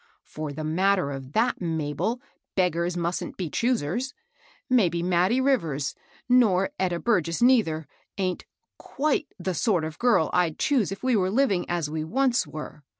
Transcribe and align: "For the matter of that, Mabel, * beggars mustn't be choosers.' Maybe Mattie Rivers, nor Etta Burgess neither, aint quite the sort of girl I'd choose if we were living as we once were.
"For 0.23 0.51
the 0.51 0.63
matter 0.63 1.11
of 1.11 1.33
that, 1.33 1.61
Mabel, 1.61 2.19
* 2.37 2.55
beggars 2.55 2.97
mustn't 2.97 3.37
be 3.37 3.51
choosers.' 3.51 4.15
Maybe 4.67 5.03
Mattie 5.03 5.39
Rivers, 5.39 5.93
nor 6.27 6.71
Etta 6.79 6.99
Burgess 6.99 7.39
neither, 7.39 7.87
aint 8.17 8.45
quite 8.79 9.27
the 9.37 9.53
sort 9.53 9.83
of 9.85 9.99
girl 9.99 10.31
I'd 10.33 10.57
choose 10.57 10.91
if 10.91 11.03
we 11.03 11.15
were 11.15 11.29
living 11.29 11.69
as 11.69 11.87
we 11.87 12.03
once 12.03 12.47
were. 12.47 12.81